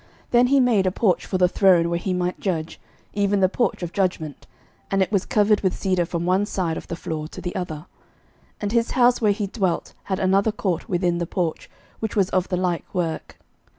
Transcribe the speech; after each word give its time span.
11:007:007 0.31 0.31
Then 0.31 0.47
he 0.47 0.59
made 0.59 0.87
a 0.87 0.91
porch 0.91 1.25
for 1.27 1.37
the 1.37 1.47
throne 1.47 1.87
where 1.87 1.99
he 1.99 2.11
might 2.11 2.39
judge, 2.39 2.81
even 3.13 3.39
the 3.39 3.47
porch 3.47 3.83
of 3.83 3.93
judgment: 3.93 4.47
and 4.89 4.99
it 5.03 5.11
was 5.11 5.27
covered 5.27 5.61
with 5.61 5.77
cedar 5.77 6.07
from 6.07 6.25
one 6.25 6.47
side 6.47 6.75
of 6.75 6.87
the 6.87 6.95
floor 6.95 7.27
to 7.27 7.39
the 7.39 7.55
other. 7.55 7.85
11:007:008 8.55 8.57
And 8.61 8.71
his 8.71 8.89
house 8.93 9.21
where 9.21 9.31
he 9.31 9.45
dwelt 9.45 9.93
had 10.05 10.19
another 10.19 10.51
court 10.51 10.89
within 10.89 11.19
the 11.19 11.27
porch, 11.27 11.69
which 11.99 12.15
was 12.15 12.31
of 12.31 12.49
the 12.49 12.57
like 12.57 12.91
work. 12.95 13.37